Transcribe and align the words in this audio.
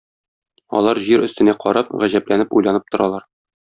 Алар 0.79 1.01
җир 1.09 1.27
өстенә 1.27 1.57
карап, 1.67 1.95
гаҗәпләнеп 2.05 2.61
уйланып 2.61 2.93
торалар. 2.93 3.33